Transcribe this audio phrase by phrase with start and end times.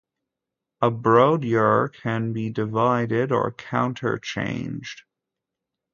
[0.81, 5.03] A bordure can be divided or counter-changed.